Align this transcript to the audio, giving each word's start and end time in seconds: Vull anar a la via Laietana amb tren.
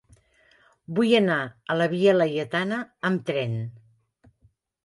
Vull 0.99 1.11
anar 1.19 1.37
a 1.45 1.77
la 1.83 1.87
via 1.93 2.15
Laietana 2.21 2.81
amb 3.11 3.29
tren. 3.29 3.57